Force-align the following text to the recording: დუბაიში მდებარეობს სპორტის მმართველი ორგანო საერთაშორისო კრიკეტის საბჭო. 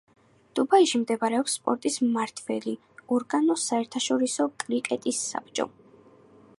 დუბაიში 0.59 0.99
მდებარეობს 1.01 1.57
სპორტის 1.59 1.97
მმართველი 2.05 2.73
ორგანო 3.17 3.59
საერთაშორისო 3.65 4.49
კრიკეტის 4.65 5.23
საბჭო. 5.29 5.69